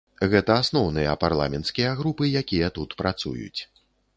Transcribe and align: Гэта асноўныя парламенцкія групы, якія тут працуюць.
Гэта 0.29 0.55
асноўныя 0.61 1.11
парламенцкія 1.25 1.91
групы, 1.99 2.31
якія 2.41 2.73
тут 2.79 2.99
працуюць. 3.03 3.61